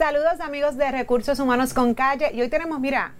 [0.00, 3.12] Saludos amigos de Recursos Humanos con Calle y hoy tenemos, mira,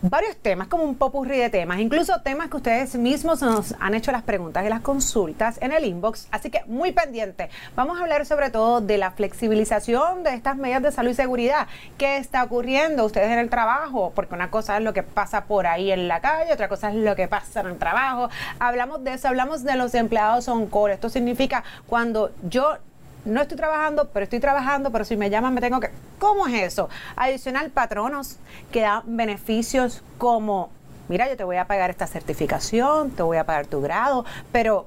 [0.00, 4.12] varios temas, como un popurrí de temas, incluso temas que ustedes mismos nos han hecho
[4.12, 7.50] las preguntas y las consultas en el inbox, así que muy pendiente.
[7.74, 11.66] Vamos a hablar sobre todo de la flexibilización de estas medidas de salud y seguridad.
[11.98, 14.12] ¿Qué está ocurriendo ustedes en el trabajo?
[14.14, 16.94] Porque una cosa es lo que pasa por ahí en la calle, otra cosa es
[16.94, 18.30] lo que pasa en el trabajo.
[18.58, 20.92] Hablamos de eso, hablamos de los empleados on call.
[20.92, 22.78] Esto significa cuando yo
[23.26, 25.90] no estoy trabajando, pero estoy trabajando, pero si me llaman me tengo que...
[26.18, 26.88] ¿Cómo es eso?
[27.16, 28.36] Adicional, patronos
[28.72, 30.70] que dan beneficios como,
[31.08, 34.86] mira, yo te voy a pagar esta certificación, te voy a pagar tu grado, pero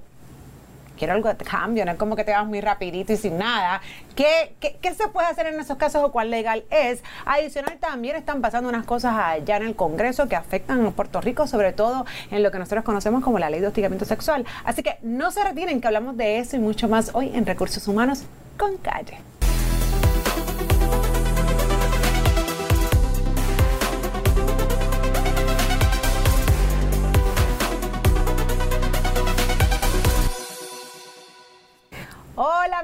[0.99, 3.81] quiero algo de cambio, no es como que te vas muy rapidito y sin nada.
[4.15, 7.01] ¿Qué, ¿Qué, se puede hacer en esos casos o cuál legal es?
[7.25, 11.47] Adicional, también están pasando unas cosas allá en el Congreso que afectan a Puerto Rico,
[11.47, 14.45] sobre todo en lo que nosotros conocemos como la ley de hostigamiento sexual.
[14.65, 17.87] Así que no se retiren que hablamos de eso y mucho más hoy en Recursos
[17.87, 18.25] Humanos
[18.59, 19.28] con Calle.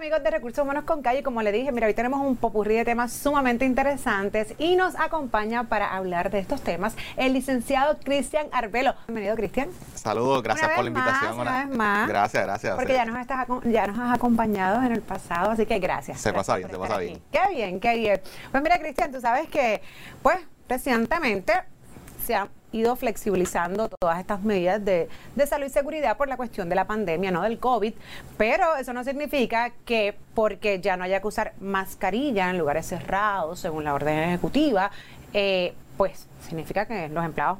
[0.05, 2.85] Amigos de Recursos Humanos con Calle, como le dije, mira, hoy tenemos un popurrí de
[2.85, 8.93] temas sumamente interesantes y nos acompaña para hablar de estos temas el licenciado Cristian Arbelo.
[9.07, 9.69] Bienvenido Cristian.
[9.95, 11.39] Saludos, gracias por la invitación.
[11.39, 12.07] una, vez más.
[12.07, 12.75] Gracias, gracias.
[12.75, 16.21] Porque ya nos, estás, ya nos has acompañado en el pasado, así que gracias.
[16.21, 17.19] Se pasa bien, se pasa bien.
[17.31, 18.21] Qué bien, qué bien.
[18.51, 19.81] Pues mira Cristian, tú sabes que,
[20.21, 20.37] pues,
[20.69, 21.51] recientemente
[22.23, 25.07] se ha ido flexibilizando todas estas medidas de,
[25.47, 27.93] salud y seguridad por la cuestión de la pandemia, no del COVID,
[28.37, 33.59] pero eso no significa que porque ya no haya que usar mascarilla en lugares cerrados,
[33.59, 34.91] según la orden ejecutiva,
[35.33, 37.59] eh, pues significa que los empleados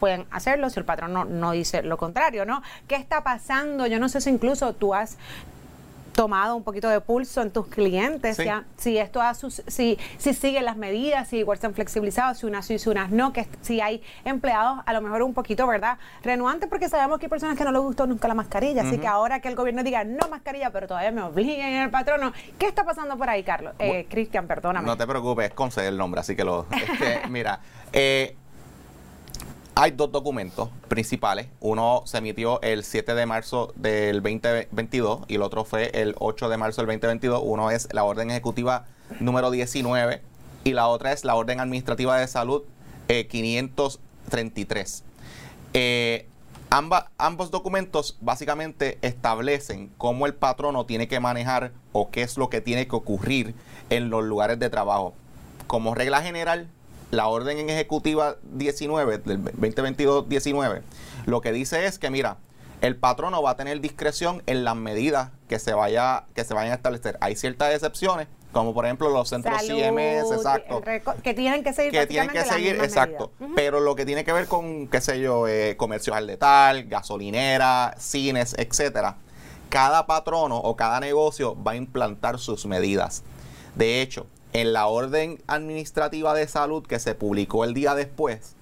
[0.00, 2.62] pueden hacerlo si el patrón no, no, dice lo contrario, ¿no?
[2.86, 3.86] ¿Qué está pasando?
[3.86, 5.16] Yo no sé si incluso tú has
[6.16, 8.38] tomado un poquito de pulso en tus clientes,
[8.76, 12.64] si esto ha si, si siguen las medidas, si igual se han flexibilizado, si unas
[12.66, 15.98] sí, si unas no, que si hay empleados a lo mejor un poquito, ¿verdad?
[16.22, 19.06] Renuantes porque sabemos que hay personas que no les gustó nunca la mascarilla, así que
[19.06, 22.66] ahora que el gobierno diga no mascarilla, pero todavía me obliguen en el patrono, ¿qué
[22.66, 23.74] está pasando por ahí, Carlos?
[23.78, 24.86] Eh, Cristian, perdóname.
[24.86, 26.66] No te preocupes, concede el nombre, así que lo...
[27.28, 27.60] mira,
[27.92, 28.36] eh,
[29.78, 31.48] hay dos documentos principales.
[31.60, 36.48] Uno se emitió el 7 de marzo del 2022 y el otro fue el 8
[36.48, 37.42] de marzo del 2022.
[37.44, 38.86] Uno es la orden ejecutiva
[39.20, 40.22] número 19
[40.64, 42.62] y la otra es la orden administrativa de salud
[43.06, 45.04] 533.
[45.74, 46.26] Eh, eh,
[47.18, 52.62] ambos documentos básicamente establecen cómo el patrono tiene que manejar o qué es lo que
[52.62, 53.54] tiene que ocurrir
[53.90, 55.12] en los lugares de trabajo.
[55.66, 56.70] Como regla general,
[57.10, 60.82] la orden en ejecutiva 19 del 2022-19
[61.26, 62.38] lo que dice es que mira,
[62.80, 66.72] el patrono va a tener discreción en las medidas que se vaya que se vayan
[66.72, 67.18] a establecer.
[67.20, 70.82] Hay ciertas excepciones, como por ejemplo los centros CMS, exacto,
[71.22, 74.46] que tienen que seguir que tienen que seguir, exacto, pero lo que tiene que ver
[74.46, 79.16] con qué sé yo, eh, comercio al letal, gasolinera, cines, etcétera.
[79.68, 83.24] Cada patrono o cada negocio va a implantar sus medidas.
[83.74, 88.56] De hecho, en la orden administrativa de salud que se publicó el día después,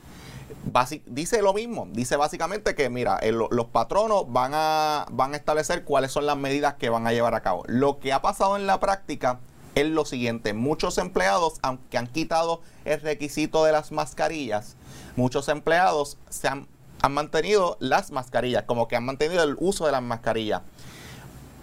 [1.06, 6.10] dice lo mismo, dice básicamente que mira, los patronos van a, van a establecer cuáles
[6.10, 7.62] son las medidas que van a llevar a cabo.
[7.68, 9.38] Lo que ha pasado en la práctica
[9.76, 14.74] es lo siguiente, muchos empleados, aunque han quitado el requisito de las mascarillas,
[15.14, 16.66] muchos empleados se han,
[17.02, 20.62] han mantenido las mascarillas, como que han mantenido el uso de las mascarillas.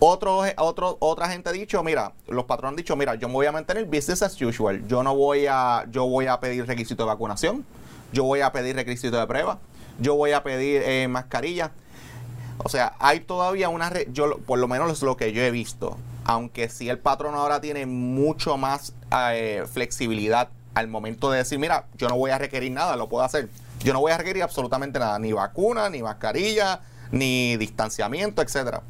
[0.04, 3.46] Otro, otro, otra gente ha dicho, mira, los patrones han dicho, mira, yo me voy
[3.46, 4.84] a mantener business as usual.
[4.88, 7.64] Yo no voy a, yo voy a pedir requisito de vacunación,
[8.12, 9.60] yo voy a pedir requisito de prueba,
[10.00, 11.70] yo voy a pedir eh, mascarilla.
[12.64, 16.00] O sea, hay todavía una, yo por lo menos es lo que yo he visto,
[16.24, 18.96] aunque si el patrón ahora tiene mucho más
[19.34, 23.24] eh, flexibilidad al momento de decir, mira, yo no voy a requerir nada, lo puedo
[23.24, 23.50] hacer.
[23.84, 28.82] Yo no voy a requerir absolutamente nada, ni vacuna, ni mascarilla, ni distanciamiento, etcétera.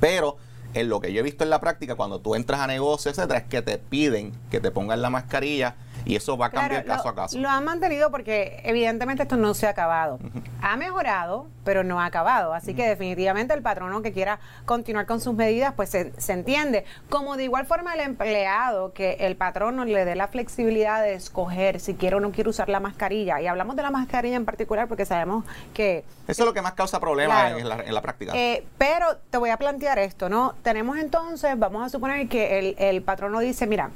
[0.00, 0.36] Pero
[0.74, 3.40] en lo que yo he visto en la práctica, cuando tú entras a negocios, etcétera,
[3.40, 7.08] es que te piden que te pongan la mascarilla y eso va a cambiar caso
[7.08, 7.38] a caso.
[7.38, 10.18] Lo han mantenido porque evidentemente esto no se ha acabado.
[10.62, 12.52] Ha mejorado, pero no ha acabado.
[12.52, 16.84] Así que definitivamente el patrono que quiera continuar con sus medidas, pues se, entiende.
[17.08, 21.80] Como de igual forma el empleado, que el patrono le dé la flexibilidad de escoger
[21.80, 23.40] si quiere o no quiere usar la mascarilla.
[23.40, 25.44] Y hablamos de la mascarilla en particular porque sabemos
[25.74, 26.04] que...
[26.26, 28.32] Eso es lo que más causa problemas en, la, práctica.
[28.34, 30.54] Eh, pero te voy a plantear esto, ¿no?
[30.62, 33.90] Tenemos entonces, vamos a suponer que el, el patrono dice, mira,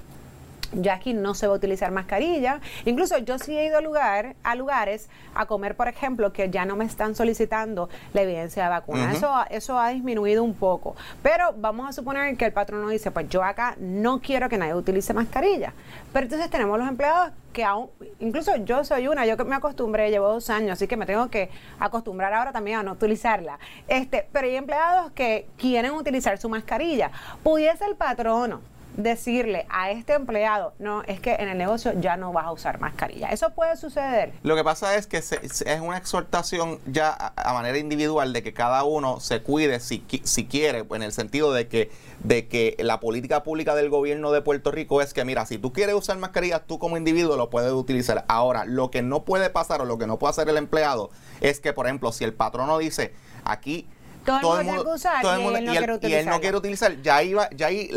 [0.73, 2.61] ya aquí no se va a utilizar mascarilla.
[2.85, 6.65] Incluso yo sí he ido a, lugar, a lugares a comer, por ejemplo, que ya
[6.65, 9.13] no me están solicitando la evidencia de vacuna.
[9.13, 10.97] eso, eso ha disminuido un poco.
[11.23, 14.75] Pero vamos a suponer que el patrono dice, pues yo acá no quiero que nadie
[14.75, 15.73] utilice mascarilla.
[16.13, 17.89] Pero entonces tenemos los empleados que aún,
[18.19, 21.31] incluso yo soy una, yo que me acostumbré, llevo dos años, así que me tengo
[21.31, 23.59] que acostumbrar ahora también a no utilizarla.
[23.87, 27.13] Este, pero hay empleados que quieren utilizar su mascarilla.
[27.43, 32.33] Pudiese el patrono decirle a este empleado, no, es que en el negocio ya no
[32.33, 33.29] vas a usar mascarilla.
[33.29, 34.33] Eso puede suceder.
[34.43, 38.85] Lo que pasa es que es una exhortación ya a, manera individual de que cada
[38.85, 41.91] uno se cuide si, si quiere, en el sentido de que,
[42.23, 45.73] de que la política pública del gobierno de Puerto Rico es que, mira, si tú
[45.73, 48.25] quieres usar mascarilla, tú como individuo lo puedes utilizar.
[48.29, 51.61] Ahora, lo que no puede pasar o lo que no puede hacer el empleado es
[51.61, 53.13] que, por ejemplo, si el patrono dice,
[53.45, 53.89] aquí
[54.25, 57.01] todo, el mundo, usar y, él no quiere no quiere utilizar.
[57.03, 57.91] Ya iba, ya ahí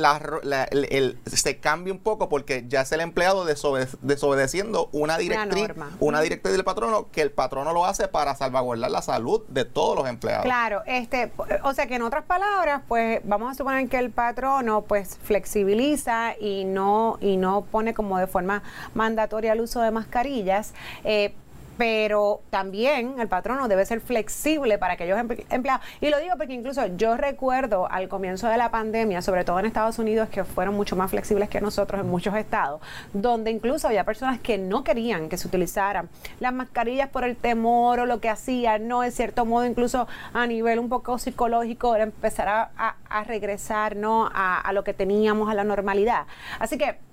[0.72, 5.70] el, se cambia un poco porque ya es el empleado desobedeciendo una directriz,
[6.00, 9.96] una directriz del patrono que el patrono lo hace para salvaguardar la salud de todos
[9.96, 10.44] los empleados.
[10.46, 11.32] Claro, este,
[11.64, 16.36] o sea que en otras palabras, pues vamos a suponer que el patrono pues flexibiliza
[16.40, 18.64] y no y no pone como de forma
[18.94, 20.74] mandatoria el uso de mascarillas.
[21.04, 21.34] Eh,
[21.78, 25.20] pero también el patrono debe ser flexible para aquellos
[25.50, 25.86] empleados.
[26.02, 29.66] Y lo digo porque incluso yo recuerdo al comienzo de la pandemia, sobre todo en
[29.66, 32.82] Estados Unidos, que fueron mucho más flexibles que nosotros en muchos estados,
[33.14, 36.10] donde incluso había personas que no querían que se utilizaran
[36.40, 40.48] las mascarillas por el temor o lo que hacían, no, en cierto modo, incluso a
[40.48, 44.30] nivel un poco psicológico, era empezar a, regresar ¿no?
[44.34, 46.26] a, a lo que teníamos, a la normalidad.
[46.60, 47.07] Así que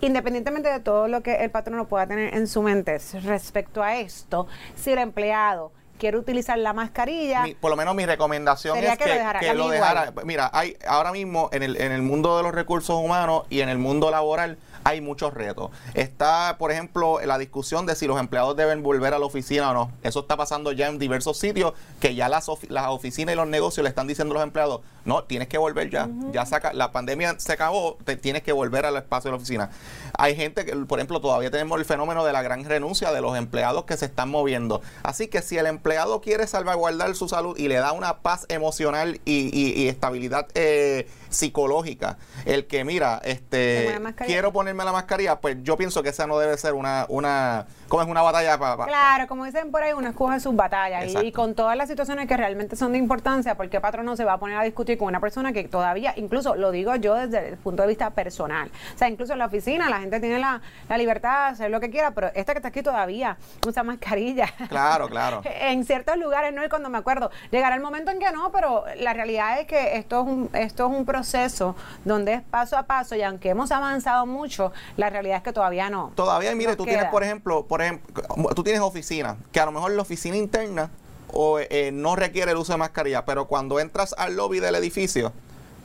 [0.00, 4.46] independientemente de todo lo que el patrono pueda tener en su mente respecto a esto,
[4.76, 7.44] si el empleado quiere utilizar la mascarilla.
[7.60, 10.12] por lo menos mi recomendación es que, lo dejara.
[10.24, 13.68] Mira, hay ahora mismo en el, en el mundo de los recursos humanos y en
[13.68, 15.70] el mundo laboral hay muchos retos.
[15.94, 19.74] Está, por ejemplo, la discusión de si los empleados deben volver a la oficina o
[19.74, 19.92] no.
[20.02, 23.82] Eso está pasando ya en diversos sitios que ya las, las oficinas y los negocios
[23.82, 26.08] le están diciendo a los empleados, no, tienes que volver ya.
[26.32, 29.70] Ya saca, la pandemia se acabó, te, tienes que volver al espacio de la oficina.
[30.18, 33.36] Hay gente que, por ejemplo, todavía tenemos el fenómeno de la gran renuncia de los
[33.36, 34.82] empleados que se están moviendo.
[35.02, 39.20] Así que si el empleado quiere salvaguardar su salud y le da una paz emocional
[39.24, 46.02] y, estabilidad eh, psicológica, el que mira, este quiero ponerme la mascarilla, pues yo pienso
[46.02, 48.84] que esa no debe ser una, una como es una batalla para...
[48.84, 52.36] claro, como dicen por ahí, uno escoge sus batallas y, con todas las situaciones que
[52.36, 55.20] realmente son de importancia, porque patrón no se va a poner a discutir con una
[55.20, 59.08] persona que todavía, incluso lo digo yo desde el punto de vista personal, o sea,
[59.08, 60.60] incluso en la oficina la gente tiene la,
[60.98, 64.48] libertad de hacer lo que quiera, pero esta que está aquí todavía usa mascarilla.
[64.68, 65.40] Claro, claro.
[65.60, 68.84] en ciertos lugares no, y cuando me acuerdo, llegará el momento en que no, pero
[68.98, 71.74] la realidad es que esto es un, esto es un proceso
[72.04, 74.57] donde es paso a paso y aunque hemos avanzado mucho,
[74.96, 76.12] la realidad es que todavía no.
[76.14, 78.24] Todavía, mire, tú tienes, por ejemplo, por ejemplo,
[78.54, 80.90] tú tienes oficina, que a lo mejor la oficina interna
[81.32, 85.32] o, eh, no requiere el uso de mascarilla, pero cuando entras al lobby del edificio,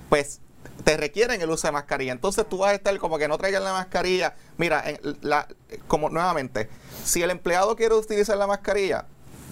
[0.09, 0.39] pues
[0.83, 2.11] te requieren el uso de mascarilla.
[2.11, 4.35] Entonces tú vas a estar como que no traigan la mascarilla.
[4.57, 4.83] Mira,
[5.21, 5.47] la,
[5.87, 6.69] como nuevamente,
[7.03, 9.05] si el empleado quiere utilizar la mascarilla,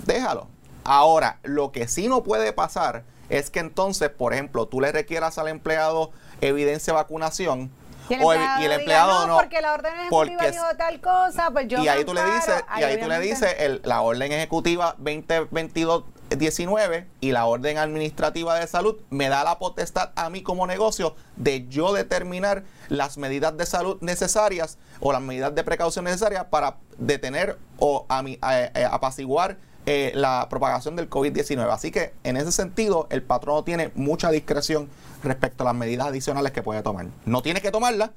[0.06, 0.48] déjalo.
[0.84, 5.38] Ahora, lo que sí no puede pasar es que entonces, por ejemplo, tú le requieras
[5.38, 7.72] al empleado evidencia de vacunación
[8.20, 11.80] y el empleado, no, Porque la orden ejecutiva dijo tal cosa, pues yo.
[11.84, 16.04] Y ahí tú le dices, y ahí tú le dices, el, la orden ejecutiva 2022
[16.38, 21.16] 19 y la orden administrativa de salud me da la potestad a mí como negocio
[21.36, 26.78] de yo determinar las medidas de salud necesarias o las medidas de precaución necesarias para
[26.98, 31.70] detener o apaciguar eh, la propagación del COVID-19.
[31.72, 34.90] Así que en ese sentido el patrono tiene mucha discreción
[35.24, 37.08] respecto a las medidas adicionales que puede tomar.
[37.26, 38.12] No tiene que tomarlas,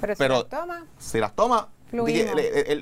[0.00, 1.68] pero, si las toma, si las toma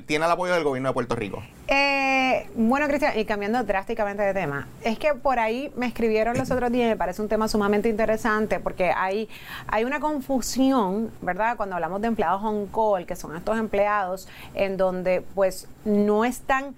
[0.05, 1.43] tiene el apoyo del gobierno de Puerto Rico.
[1.67, 6.51] Eh, bueno, Cristian, y cambiando drásticamente de tema, es que por ahí me escribieron los
[6.51, 9.27] otros días, me parece un tema sumamente interesante, porque hay,
[9.67, 11.57] hay una confusión, ¿verdad?
[11.57, 16.75] Cuando hablamos de empleados on call, que son estos empleados en donde pues no están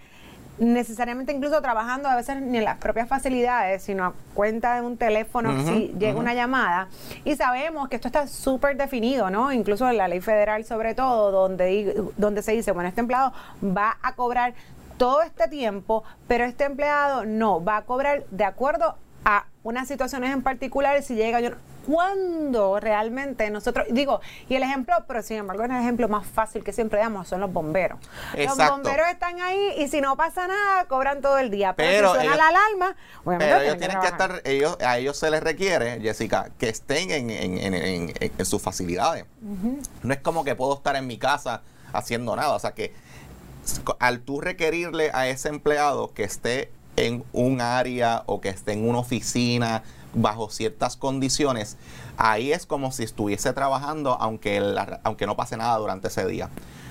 [0.60, 4.98] necesariamente incluso trabajando a veces ni en las propias facilidades, sino a cuenta de un
[4.98, 6.88] teléfono si llega una llamada.
[7.25, 9.51] Y sabemos que esto está súper definido, ¿no?
[9.51, 13.98] Incluso en la ley federal sobre todo, donde, donde se dice, bueno, este empleado va
[14.01, 14.53] a cobrar
[14.98, 20.31] todo este tiempo, pero este empleado no, va a cobrar de acuerdo a unas situaciones
[20.31, 21.39] en particular si llega
[21.86, 26.74] cuando realmente nosotros, digo, y el ejemplo, pero sin embargo, el ejemplo más fácil que
[26.74, 28.00] siempre damos son los bomberos.
[28.38, 31.74] Los bomberos están ahí y si no pasa nada, cobran todo el día.
[31.74, 32.96] Pero, si suena la alarma,
[33.26, 37.30] pero ellos tienen que, estar, ellos, a ellos se les requiere, Jessica, que estén en,
[37.30, 39.26] en, en, en sus facilidades.
[40.04, 41.62] No es como que puedo estar en mi casa
[41.94, 42.54] haciendo nada.
[42.54, 42.94] O sea que
[44.00, 48.88] al tú requerirle a ese empleado que esté en un área o que esté en
[48.88, 51.77] una oficina bajo ciertas condiciones,
[52.18, 54.62] ahí es como si estuviese trabajando aunque,
[55.03, 56.50] aunque no pase nada durante ese día.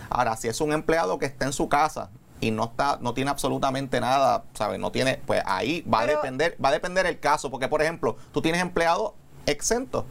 [0.08, 2.10] Ahora, si es un empleado que está en su casa
[2.40, 4.80] y no está no tiene absolutamente nada, ¿sabes?
[4.80, 8.16] No tiene, pues ahí va a depender va a depender el caso, porque por ejemplo,
[8.32, 9.14] tú tienes empleado
[9.46, 10.04] exento.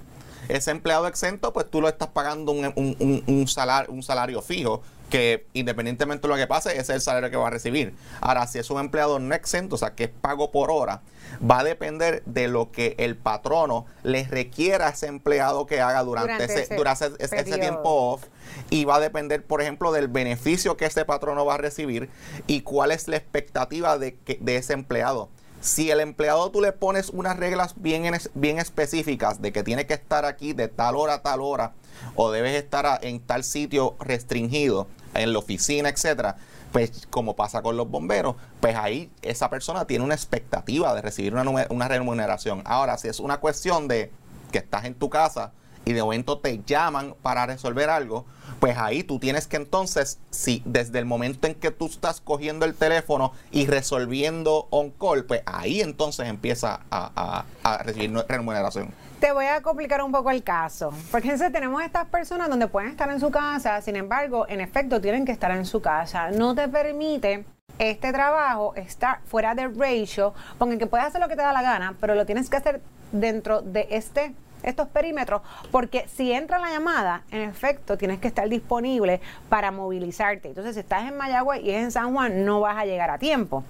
[0.48, 4.82] Ese empleado exento, pues tú lo estás pagando un, un, un, salario, un salario fijo
[5.10, 7.96] que independientemente de lo que pase, ese es el salario que va a recibir.
[8.22, 11.02] Ahora, si es un empleado no exento, o sea, que es pago por hora,
[11.40, 16.04] va a depender de lo que el patrono le requiera a ese empleado que haga
[16.04, 18.24] durante, ese, durante ese, tiempo off
[18.70, 22.10] y va a depender, por ejemplo, del beneficio que ese patrono va a recibir
[22.48, 25.30] y cuál es la expectativa de, que, de ese empleado.
[25.62, 29.94] Si el empleado tú le pones unas reglas bien, bien específicas de que tiene que
[29.94, 31.74] estar aquí de tal hora a tal hora
[32.16, 36.38] o debes estar en tal sitio restringido, en la oficina, etcétera,
[36.72, 41.34] pues como pasa con los bomberos, pues ahí esa persona tiene una expectativa de recibir
[41.34, 42.62] una, una remuneración.
[42.66, 44.12] Ahora, si es una cuestión de
[44.52, 45.52] que estás en tu casa
[45.86, 48.26] y de momento te llaman para resolver algo,
[48.60, 52.66] pues ahí tú tienes que entonces, si desde el momento en que tú estás cogiendo
[52.66, 58.94] el teléfono y resolviendo on call, pues ahí entonces empieza a, a recibir remuneración.
[59.20, 62.92] Te voy a complicar un poco el caso, porque entonces tenemos estas personas donde pueden
[62.92, 66.32] estar en su casa, sin embargo, en efecto, tienen que estar en su casa.
[66.32, 67.44] No te permite
[67.80, 71.62] este trabajo estar fuera del ratio, porque que puedes hacer lo que te da la
[71.62, 74.34] gana, pero lo tienes que hacer dentro de este
[74.64, 80.48] estos perímetros, porque si entra la llamada, en efecto, tienes que estar disponible para movilizarte.
[80.48, 83.18] Entonces, si estás en Mayagüez y es en San Juan, no vas a llegar a
[83.18, 83.66] tiempo.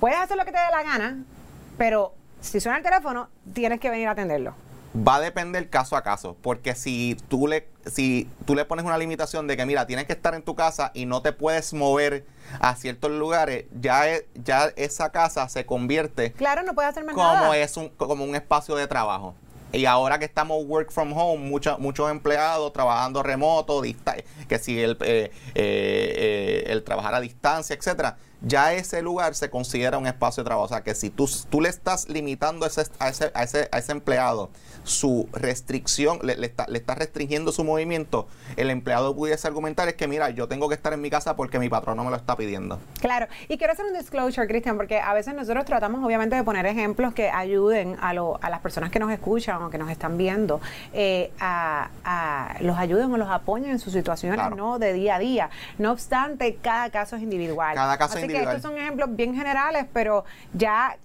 [0.00, 1.18] Puedes hacer lo que te dé la gana,
[1.78, 4.54] pero si suena el teléfono, tienes que venir a atenderlo
[4.96, 8.96] va a depender caso a caso, porque si tú le si tú le pones una
[8.96, 12.24] limitación de que mira, tienes que estar en tu casa y no te puedes mover
[12.60, 17.54] a ciertos lugares, ya e, ya esa casa se convierte Claro, no puede hacer como
[17.54, 19.34] es un como un espacio de trabajo.
[19.72, 23.82] Y ahora que estamos work from home, muchos muchos empleados trabajando remoto,
[24.46, 29.50] que si el, eh, eh, eh, el trabajar a distancia, etcétera, ya ese lugar se
[29.50, 30.66] considera un espacio de trabajo.
[30.66, 33.68] O sea que si tú, tú le estás limitando a ese, a ese, a ese,
[33.70, 34.50] a ese empleado
[34.84, 39.94] su restricción, le, le, está, le está restringiendo su movimiento, el empleado pudiese argumentar es
[39.94, 42.16] que, mira, yo tengo que estar en mi casa porque mi patrón no me lo
[42.16, 42.80] está pidiendo.
[43.00, 46.66] Claro, y quiero hacer un disclosure, Cristian, porque a veces nosotros tratamos obviamente de poner
[46.66, 50.18] ejemplos que ayuden a, lo, a las personas que nos escuchan o que nos están
[50.18, 50.60] viendo,
[50.92, 55.18] eh, a, a, los ayuden o los apoyen en sus situaciones no de día a
[55.18, 55.50] día.
[55.78, 57.74] No obstante, cada caso es individual.
[57.74, 58.31] Cada caso es individual.
[58.32, 60.96] Que estos son ejemplos bien generales, pero ya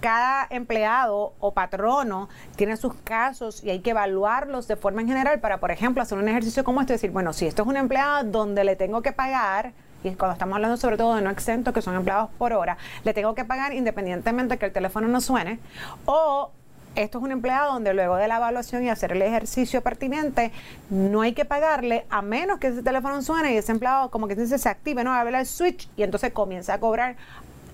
[0.00, 5.40] cada empleado o patrono tiene sus casos y hay que evaluarlos de forma en general
[5.40, 8.24] para, por ejemplo, hacer un ejercicio como este, decir, bueno, si esto es un empleado
[8.24, 11.80] donde le tengo que pagar, y cuando estamos hablando sobre todo de no exentos, que
[11.80, 15.58] son empleados por hora, le tengo que pagar independientemente que el teléfono no suene,
[16.04, 16.50] o
[16.94, 20.52] esto es un empleado donde luego de la evaluación y hacer el ejercicio pertinente,
[20.90, 24.46] no hay que pagarle a menos que ese teléfono suene y ese empleado como que
[24.46, 25.12] se active, ¿no?
[25.12, 27.16] Abre el switch y entonces comienza a cobrar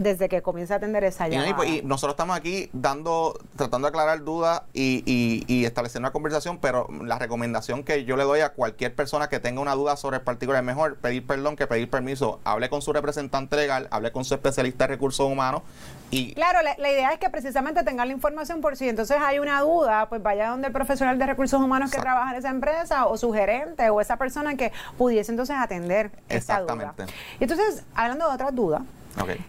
[0.00, 1.66] desde que comienza a atender esa llamada.
[1.66, 5.04] Y, nosotros estamos aquí dando, tratando de aclarar dudas y,
[5.47, 9.40] y, establecer una conversación, pero la recomendación que yo le doy a cualquier persona que
[9.40, 12.40] tenga una duda sobre el particular es mejor pedir perdón que pedir permiso.
[12.45, 15.62] Hable con su representante legal, hable con su especialista de recursos humanos
[16.11, 16.33] y...
[16.33, 20.09] Claro, la, idea es que precisamente tengan la información por si entonces hay una duda,
[20.09, 23.35] pues vaya donde el profesional de recursos humanos que trabaja en esa empresa o su
[23.35, 26.95] gerente o esa persona que pudiese entonces atender esa duda.
[27.38, 28.80] Y entonces, hablando de otras dudas,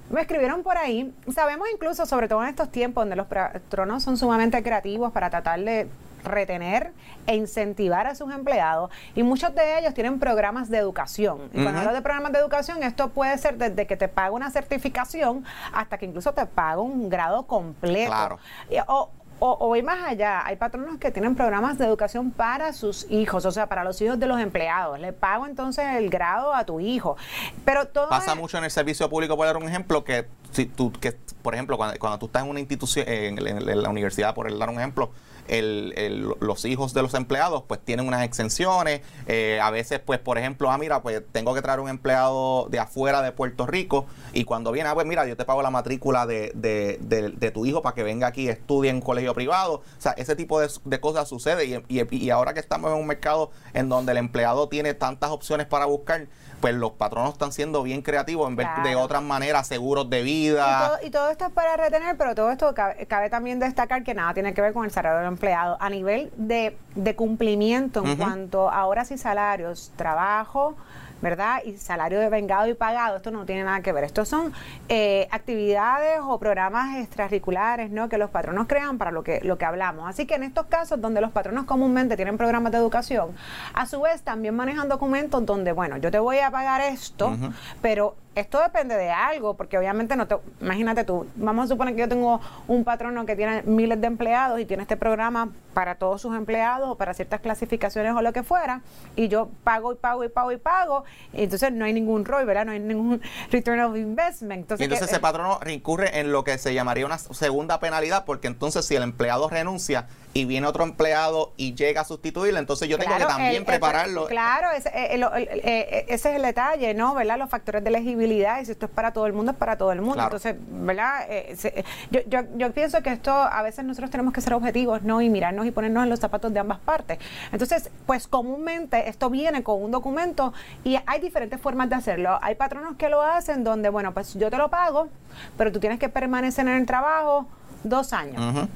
[0.10, 1.14] me escribieron por ahí.
[1.34, 5.60] Sabemos incluso, sobre todo en estos tiempos donde los patronos son sumamente creativos para tratar
[5.60, 5.88] de
[6.24, 6.92] retener
[7.28, 11.50] e incentivar a sus empleados y muchos de ellos tienen programas de educación.
[11.54, 14.52] Y cuando hablo de programas de educación, esto puede ser desde que te paga una
[14.52, 18.12] certificación hasta que incluso te paga un grado completo.
[18.12, 18.40] Claro.
[18.88, 19.10] O,
[19.44, 23.52] o, o más allá, hay patronos que tienen programas de educación para sus hijos, o
[23.52, 25.00] sea, para los hijos de los empleados.
[25.00, 27.18] Le pago entonces el grado a tu hijo.
[27.66, 30.92] Pero todo pasa mucho en el servicio público, por dar un ejemplo, que si tú
[30.92, 34.78] que por ejemplo, cuando, tú estás en una institución, en, la universidad, por dar un
[34.78, 35.10] ejemplo,
[35.52, 39.02] el, los hijos de los empleados pues tienen unas exenciones.
[39.28, 42.80] Eh, a veces, pues, por ejemplo, ah, mira, pues tengo que traer un empleado de
[42.80, 46.26] afuera de Puerto Rico y cuando viene, ah, pues mira, yo te pago la matrícula
[46.26, 49.76] de, de, de, tu hijo para que venga aquí y estudie en un colegio privado.
[49.76, 53.08] O sea, ese tipo de, cosas sucede y, y, y ahora que estamos en un
[53.08, 56.28] mercado en donde el empleado tiene tantas opciones para buscar,
[56.62, 61.00] pues los patronos están siendo bien creativos en ver de otras maneras, seguros de vida.
[61.04, 64.54] Y todo, esto es para retener, pero todo esto cabe, también destacar que nada tiene
[64.54, 65.78] que ver con el salario del empleado.
[65.80, 66.78] A nivel de,
[67.16, 70.76] cumplimiento en cuanto a horas y salarios, trabajo,
[71.22, 71.62] ¿verdad?
[71.66, 74.04] Y salario de vengado y pagado, esto no tiene nada que ver.
[74.04, 74.54] Estos son
[74.90, 78.10] eh, actividades o programas extracurriculares, ¿no?
[78.10, 80.10] Que los patronos crean para lo que, lo que hablamos.
[80.10, 83.30] Así que en estos casos donde los patronos comúnmente tienen programas de educación,
[83.74, 87.38] a su vez también manejan documentos donde, bueno, yo te voy a pagar esto,
[87.82, 92.02] pero esto depende de algo, porque obviamente no te, imagínate tú, vamos a suponer que
[92.02, 96.22] yo tengo un patrono que tiene miles de empleados y tiene este programa para todos
[96.22, 98.82] sus empleados o para ciertas clasificaciones o lo que fuera,
[99.16, 102.46] y yo pago y pago y pago y pago, y entonces no hay ningún ROI,
[102.46, 102.66] ¿verdad?
[102.66, 103.22] No hay ningún
[103.52, 104.62] return of investment.
[104.62, 108.48] Entonces, y entonces ese patrono incurre en lo que se llamaría una segunda penalidad, porque
[108.48, 112.98] entonces si el empleado renuncia, y viene otro empleado y llega a sustituirlo, entonces yo
[112.98, 114.28] tengo que también prepararlo.
[114.28, 117.14] claro, ese, eh, eh, ese, es el detalle, ¿no?
[117.14, 117.38] ¿Verdad?
[117.38, 120.02] Los factores de elegibilidad, si esto es para todo el mundo, es para todo el
[120.02, 120.24] mundo.
[120.24, 121.26] Entonces, ¿verdad?
[121.30, 125.22] Eh, yo, yo, yo pienso que esto, a veces nosotros tenemos que ser objetivos, ¿no?
[125.22, 127.20] Y mirarnos y ponernos en los zapatos de ambas partes.
[127.52, 132.40] Entonces, pues comúnmente esto viene con un documento y hay diferentes formas de hacerlo.
[132.42, 135.10] Hay patronos que lo hacen donde, bueno, pues yo te lo pago,
[135.58, 137.48] pero tú tienes que permanecer en el trabajo
[137.84, 138.68] dos años.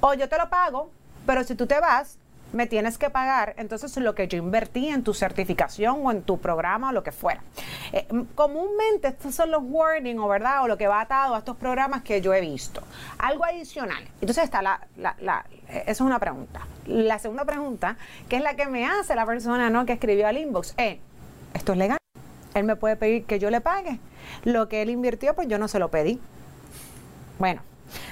[0.00, 0.90] O yo te lo pago,
[1.26, 2.18] pero si tú te vas,
[2.52, 6.38] me tienes que pagar entonces lo que yo invertí en tu certificación o en tu
[6.38, 7.42] programa o lo que fuera.
[7.92, 11.56] Eh, comúnmente estos son los wording o verdad o lo que va atado a estos
[11.56, 12.82] programas que yo he visto.
[13.18, 14.02] Algo adicional.
[14.20, 16.66] Entonces está la, la, eh, eso es una pregunta.
[16.86, 17.96] La segunda pregunta,
[18.28, 19.84] que es la que me hace la persona ¿no?
[19.84, 21.00] que escribió al inbox, eh,
[21.54, 21.98] ¿esto es legal?
[22.54, 24.00] Él me puede pedir que yo le pague.
[24.44, 26.20] Lo que él invirtió, pues yo no se lo pedí.
[27.38, 27.62] Bueno,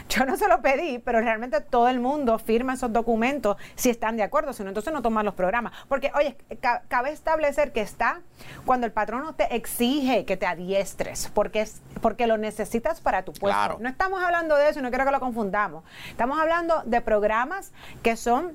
[0.09, 4.17] yo no se lo pedí, pero realmente todo el mundo firma esos documentos si están
[4.17, 5.73] de acuerdo, si no, entonces no toman los programas.
[5.89, 6.37] Porque, oye,
[6.89, 8.21] cabe establecer que está
[8.65, 13.33] cuando el patrono te exige que te adiestres, porque, es, porque lo necesitas para tu
[13.33, 13.79] puesto.
[13.81, 15.85] No estamos hablando de eso y no quiero que lo confundamos.
[16.11, 17.73] Estamos hablando de programas
[18.03, 18.53] que son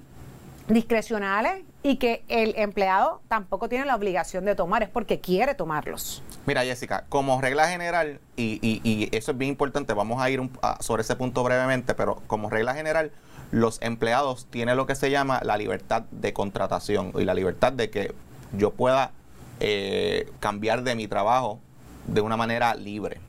[0.74, 6.24] discrecionales y que el empleado tampoco tiene la obligación de tomar, es porque quiere tomarlos.
[6.46, 10.42] Mira, Jessica, como regla general, y, y, eso es bien importante, vamos a ir
[10.80, 13.12] sobre ese punto brevemente, pero como regla general,
[13.52, 17.90] los empleados tienen lo que se llama la libertad de contratación y la libertad de
[17.90, 18.14] que
[18.54, 19.12] yo pueda
[19.60, 21.60] eh, cambiar de mi trabajo
[22.08, 23.20] de una manera libre.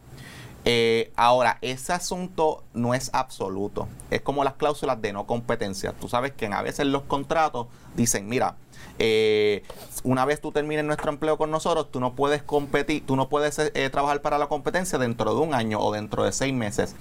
[0.65, 3.89] Eh, ahora, ese asunto no es absoluto.
[4.11, 5.93] Es como las cláusulas de no competencia.
[5.93, 8.57] Tú sabes que a veces los contratos dicen, mira,
[8.99, 9.65] eh,
[10.05, 13.59] una vez tú termines nuestro empleo con nosotros, tú no puedes competir, tú no puedes
[13.59, 16.95] eh, trabajar para la competencia dentro de un año o dentro de seis meses.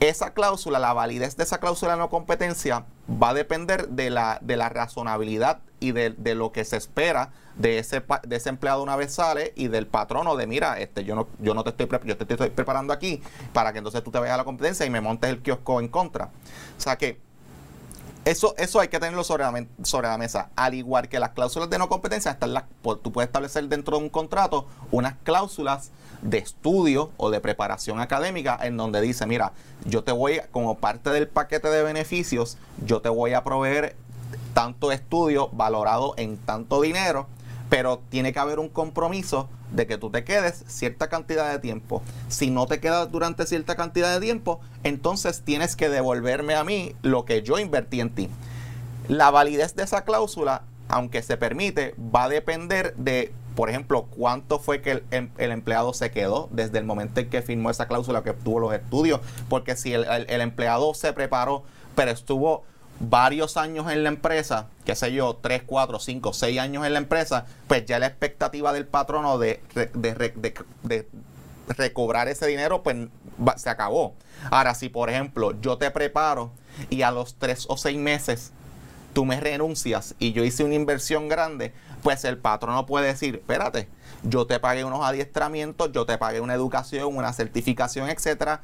[0.00, 2.86] Esa cláusula, la validez de esa cláusula de no competencia
[3.22, 7.32] va a depender de la, de la razonabilidad y de, de lo que se espera
[7.56, 11.14] de ese, de ese empleado una vez sale y del patrono de mira, este yo
[11.14, 14.18] no, yo no te estoy yo te estoy preparando aquí para que entonces tú te
[14.18, 16.30] vayas a la competencia y me montes el kiosco en contra.
[16.78, 17.20] O sea que
[18.30, 20.50] eso, eso hay que tenerlo sobre la, mesa.
[20.56, 22.64] Al igual que las cláusulas de no competencia, están las,
[23.02, 25.90] tú puedes establecer dentro de un contrato unas cláusulas
[26.22, 29.52] de estudio o de preparación académica en donde dice, mira,
[29.84, 33.96] yo te voy, como parte del paquete de beneficios, yo te voy a proveer
[34.54, 37.26] tanto estudio valorado en tanto dinero
[37.70, 42.02] pero tiene que haber un compromiso de que tú te quedes cierta cantidad de tiempo.
[42.28, 46.94] Si no te quedas durante cierta cantidad de tiempo, entonces tienes que devolverme a mí
[47.02, 48.28] lo que yo invertí en ti.
[49.08, 54.58] La validez de esa cláusula, aunque se permite, va a depender de, por ejemplo, cuánto
[54.58, 58.22] fue que el, em, empleado se quedó desde el momento en que firmó esa cláusula
[58.22, 59.20] que obtuvo los estudios.
[59.48, 62.64] Porque si el empleado se preparó, pero estuvo
[63.00, 66.98] varios años en la empresa, qué sé yo, 3, 4, 5, 6 años en la
[66.98, 69.60] empresa, pues ya la expectativa del patrono de,
[69.94, 71.06] de,
[71.68, 72.96] recobrar ese dinero, pues
[73.56, 74.14] se acabó.
[74.50, 76.52] Ahora, si por ejemplo yo te preparo
[76.90, 78.52] y a los 3 o 6 meses
[79.14, 83.88] tú me renuncias y yo hice una inversión grande, pues el patrono puede decir, espérate,
[84.22, 88.62] yo te pagué unos adiestramientos, yo te pagué una educación, una certificación, etcétera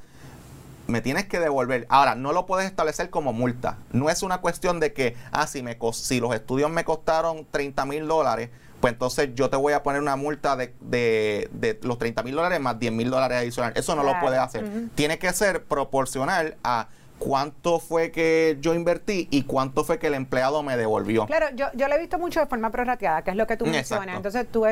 [0.86, 1.86] me tienes que devolver.
[1.88, 3.78] Ahora, no lo puedes establecer como multa.
[3.92, 7.84] No es una cuestión de que, ah, si, me, si los estudios me costaron 30
[7.86, 12.22] mil dólares, pues entonces yo te voy a poner una multa de, de, los 30
[12.22, 13.78] mil dólares más 10 mil dólares adicionales.
[13.78, 14.64] Eso no lo puedes hacer.
[14.94, 20.14] Tiene que ser proporcional a cuánto fue que yo invertí y cuánto fue que el
[20.14, 21.26] empleado me devolvió.
[21.26, 23.66] Claro, yo, yo lo he visto mucho de forma prorrateada, que es lo que tú
[23.66, 24.16] mencionas.
[24.16, 24.66] Entonces tú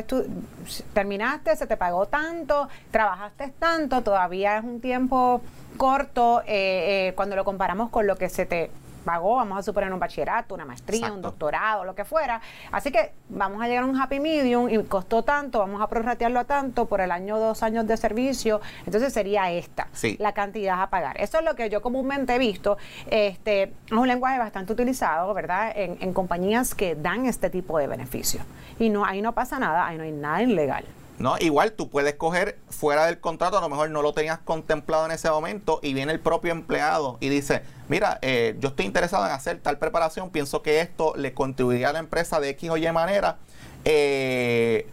[0.93, 5.41] terminaste, se te pagó tanto, trabajaste tanto, todavía es un tiempo
[5.77, 8.71] corto eh, eh, cuando lo comparamos con lo que se te
[9.05, 12.41] pagó, vamos a suponer un bachillerato, una maestría, un doctorado, lo que fuera.
[12.73, 16.41] Así que vamos a llegar a un happy medium y costó tanto, vamos a prorratearlo
[16.41, 18.61] a tanto por el año, dos años de servicio.
[18.87, 21.21] Entonces sería esta, la cantidad a pagar.
[21.21, 22.79] Eso es lo que yo comúnmente he visto.
[23.07, 25.73] Este, es un lenguaje bastante utilizado, ¿verdad?
[25.77, 28.45] En, en compañías que dan este tipo de beneficios.
[28.79, 30.85] Y no, ahí no pasa nada, ahí no hay nada ilegal.
[31.19, 35.07] No, igual tú puedes coger fuera del contrato, a lo mejor no lo tenías contemplado
[35.07, 39.25] en ese momento y viene el propio empleado y dice, mira, eh, yo estoy interesado
[39.25, 42.77] en hacer tal preparación, pienso que esto le contribuiría a la empresa de X o
[42.77, 43.37] Y manera.
[43.85, 44.89] Eh,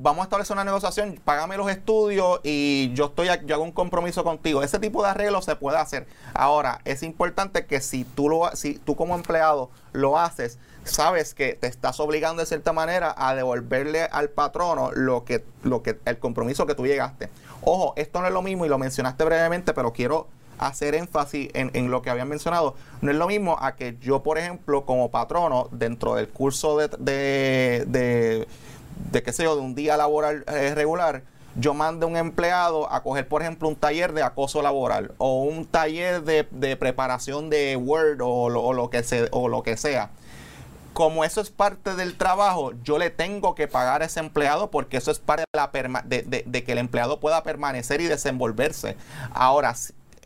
[0.00, 4.24] vamos a establecer una negociación, págame los estudios y yo estoy yo hago un compromiso
[4.24, 4.62] contigo.
[4.62, 6.06] Ese tipo de arreglo se puede hacer.
[6.34, 11.54] Ahora, es importante que si tú lo si tú como empleado lo haces, sabes que
[11.54, 16.18] te estás obligando de cierta manera a devolverle al patrono lo que lo que el
[16.18, 17.30] compromiso que tú llegaste.
[17.62, 20.28] Ojo, esto no es lo mismo y lo mencionaste brevemente, pero quiero
[20.58, 22.76] hacer énfasis en, lo que habían mencionado.
[23.00, 28.46] No es lo mismo a que yo, por ejemplo, como patrono, dentro del curso de
[29.12, 31.22] qué sé yo, de un día laboral eh, regular,
[31.56, 35.64] yo mande un empleado a coger, por ejemplo, un taller de acoso laboral o un
[35.64, 40.10] taller de, preparación de Word o, lo que se, o lo que sea.
[40.92, 44.96] Como eso es parte del trabajo, yo le tengo que pagar a ese empleado porque
[44.96, 48.96] eso es parte de, la de, de que el empleado pueda permanecer y desenvolverse.
[49.32, 49.74] Ahora,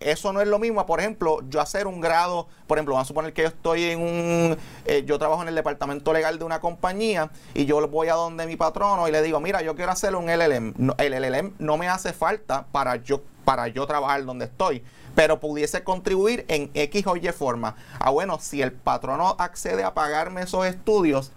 [0.00, 3.08] eso no es lo mismo, por ejemplo, yo hacer un grado, por ejemplo, vamos a
[3.08, 6.61] suponer que yo estoy en un, eh, yo trabajo en el departamento legal de una
[6.61, 10.14] compañía y yo voy a donde mi patrono y le digo, mira, yo quiero hacer
[10.14, 10.74] un LLM.
[10.98, 14.82] el LLM no me hace falta para yo, para yo trabajar donde estoy
[15.14, 17.74] pero pudiese contribuir en X o Y forma.
[17.98, 21.32] Ah, bueno, si el patrono accede a pagarme esos estudios,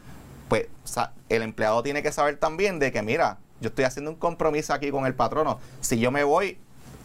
[0.49, 0.67] pues
[1.29, 4.91] el empleado tiene que saber también de que, mira, yo estoy haciendo un compromiso aquí
[4.91, 5.59] con el patrono.
[5.79, 6.59] Si yo me voy,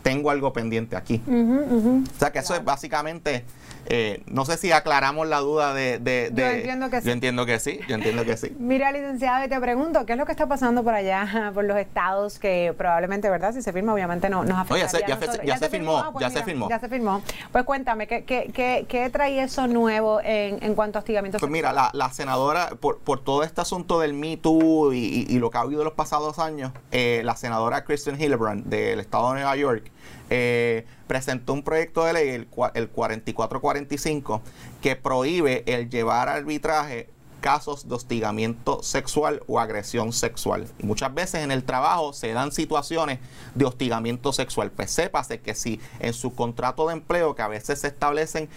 [0.07, 1.21] tengo algo pendiente aquí.
[1.27, 3.45] O sea que eso es básicamente,
[3.88, 7.07] eh, no sé si aclaramos la duda de, Yo entiendo que sí.
[7.07, 8.57] Yo entiendo que sí, yo entiendo que sí.
[8.59, 11.77] Mira, licenciado, y te pregunto, ¿qué es lo que está pasando por allá, por los
[11.77, 13.53] estados que probablemente, ¿verdad?
[13.53, 16.68] Si se firma, obviamente no nos afectaría Oye, ya, se, firmó, ya se firmó.
[16.68, 17.22] Ya se firmó.
[17.53, 21.72] Pues cuéntame, ¿qué, qué, qué, trae eso nuevo en, en cuanto a hostigamiento Pues mira,
[21.72, 25.62] la, senadora, por, por todo este asunto del Me Too y, y, lo que ha
[25.62, 29.90] habido los pasados años, eh, la senadora Kristen Hillebrand del estado de Nueva York,
[30.31, 34.43] eh, presentó un proyecto de ley, el, el 4445,
[34.83, 37.09] que prohíbe el llevar a arbitraje
[37.41, 40.67] casos de hostigamiento sexual o agresión sexual.
[40.79, 43.21] Y muchas veces en el trabajo se dan situaciones
[43.55, 44.73] de hostigamiento sexual.
[44.73, 48.49] Pues sépase que si en su contrato de empleo, que a veces se establecen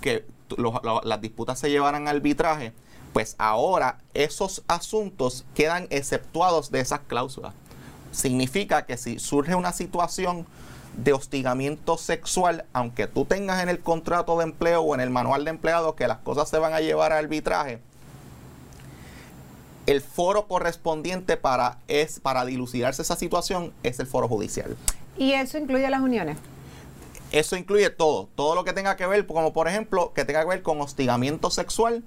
[0.00, 0.24] que
[1.04, 2.72] las disputas se llevaran a arbitraje,
[3.12, 7.52] pues ahora esos asuntos quedan exceptuados de esas cláusulas.
[8.12, 10.46] Significa que si surge una situación
[10.98, 15.44] de hostigamiento sexual, aunque tú tengas en el contrato de empleo o en el manual
[15.44, 17.80] de empleados que las cosas se van a llevar a arbitraje,
[19.86, 24.76] el foro correspondiente para, es, para dilucidarse esa situación es el foro judicial.
[25.16, 26.36] ¿Y eso incluye las uniones?
[27.30, 30.48] Eso incluye todo, todo lo que tenga que ver, como por ejemplo, que tenga que
[30.48, 32.02] ver con hostigamiento sexual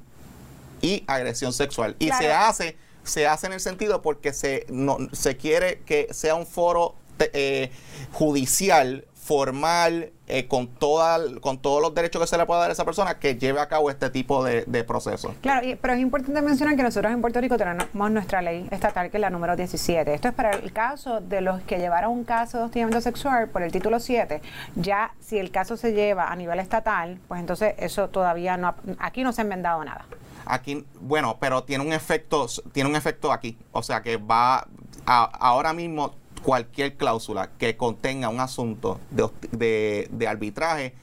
[0.82, 1.96] y agresión sexual.
[1.98, 6.36] Y se hace, se hace en el sentido porque se, no, se quiere que sea
[6.36, 6.96] un foro
[7.34, 7.72] eh,
[8.12, 12.74] judicial formal eh, con toda, con todos los derechos que se le pueda dar a
[12.74, 15.34] esa persona que lleve a cabo este tipo de, de procesos.
[15.42, 19.18] Claro, pero es importante mencionar que nosotros en Puerto Rico tenemos nuestra ley estatal que
[19.18, 20.14] es la número 17.
[20.14, 23.62] Esto es para el caso de los que llevaron un caso de hostigamiento sexual por
[23.62, 24.42] el título 7.
[24.76, 29.24] Ya si el caso se lleva a nivel estatal, pues entonces eso todavía no aquí
[29.24, 30.06] no se ha enmendado nada.
[30.46, 34.68] Aquí, bueno, pero tiene un efecto, tiene un efecto aquí, o sea que va
[35.06, 40.94] ahora mismo cualquier cláusula que contenga un asunto de, de, arbitraje,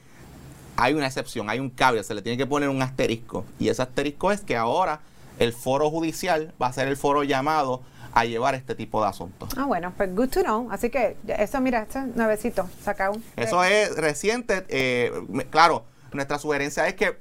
[0.75, 3.45] hay una excepción, hay un cambio, se le tiene que poner un asterisco.
[3.59, 5.01] Y ese asterisco es que ahora
[5.39, 7.81] el foro judicial va a ser el foro llamado
[8.13, 9.49] a llevar este tipo de asuntos.
[9.55, 10.67] Ah, bueno, pues good to know.
[10.71, 13.23] Así que eso, mira, este nuevecito, saca un.
[13.35, 14.65] Eso es reciente.
[14.67, 15.11] Eh,
[15.49, 17.17] claro, nuestra sugerencia es que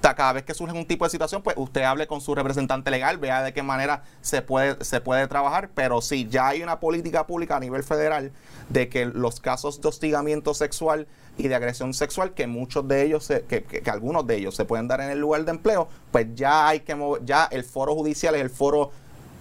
[0.00, 3.18] cada vez que surge un tipo de situación, pues usted hable con su representante legal,
[3.18, 7.26] vea de qué manera se puede, se puede trabajar, pero sí, ya hay una política
[7.26, 8.32] pública a nivel federal
[8.68, 13.28] de que los casos de hostigamiento sexual y de agresión sexual, que muchos de ellos,
[13.48, 16.68] que, que, algunos de ellos se pueden dar en el lugar de empleo, pues ya
[16.68, 18.90] hay que mover, ya el foro judicial es el foro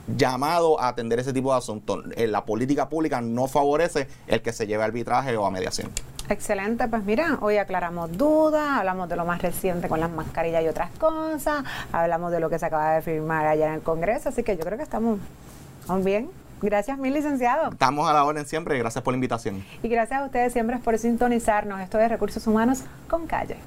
[0.07, 2.05] llamado a atender ese tipo de asuntos.
[2.15, 5.91] Eh, la política pública no favorece el que se lleve a arbitraje o a mediación.
[6.29, 10.67] Excelente, pues mira, hoy aclaramos dudas, hablamos de lo más reciente con las mascarillas y
[10.67, 14.41] otras cosas, hablamos de lo que se acaba de firmar allá en el Congreso, así
[14.41, 15.19] que yo creo que estamos
[16.01, 16.29] bien.
[16.61, 17.71] Gracias mil, licenciado.
[17.71, 19.65] Estamos a la orden siempre y gracias por la invitación.
[19.83, 21.81] Y gracias a ustedes siempre por sintonizarnos.
[21.81, 23.57] Esto de Recursos Humanos con Calle.